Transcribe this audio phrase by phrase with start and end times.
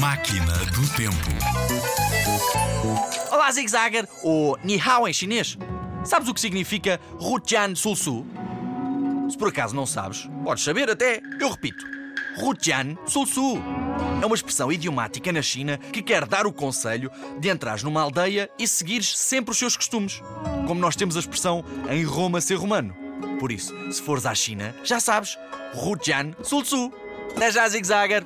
[0.00, 1.14] Máquina do Tempo.
[3.30, 5.58] Olá, Zig Zagger, ou Ni Hao em chinês.
[6.04, 8.24] Sabes o que significa Rujian Sulsu?
[9.30, 11.20] Se por acaso não sabes, podes saber até.
[11.38, 11.84] Eu repito.
[12.38, 13.58] Rujian Sulsu.
[14.22, 18.48] É uma expressão idiomática na China que quer dar o conselho de entrares numa aldeia
[18.58, 20.22] e seguires sempre os seus costumes.
[20.66, 22.96] Como nós temos a expressão em Roma ser romano.
[23.38, 25.36] Por isso, se fores à China, já sabes.
[25.74, 26.90] Rujian Sulsu.
[27.36, 28.24] Até já, Zig Zagger.